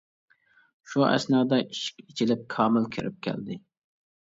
[0.93, 3.63] شۇ ئەسنادا ئىشىك ئېچىلىپ كامىل كىرىپ كەلدى.